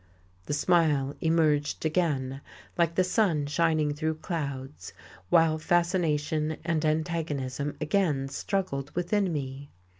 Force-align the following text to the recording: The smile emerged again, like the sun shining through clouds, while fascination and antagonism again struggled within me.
The 0.47 0.55
smile 0.55 1.13
emerged 1.21 1.85
again, 1.85 2.41
like 2.75 2.95
the 2.95 3.03
sun 3.03 3.45
shining 3.45 3.93
through 3.93 4.15
clouds, 4.15 4.93
while 5.29 5.59
fascination 5.59 6.57
and 6.65 6.83
antagonism 6.83 7.77
again 7.79 8.27
struggled 8.27 8.89
within 8.95 9.31
me. 9.31 9.69